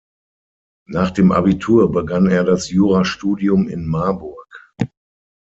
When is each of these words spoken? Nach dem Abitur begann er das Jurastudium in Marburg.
Nach 0.87 1.11
dem 1.11 1.31
Abitur 1.31 1.91
begann 1.91 2.25
er 2.25 2.43
das 2.43 2.71
Jurastudium 2.71 3.67
in 3.67 3.85
Marburg. 3.85 4.73